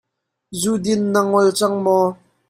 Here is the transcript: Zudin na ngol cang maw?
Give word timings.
Zudin 0.61 1.01
na 1.11 1.19
ngol 1.27 1.47
cang 1.57 1.75
maw? 1.83 2.05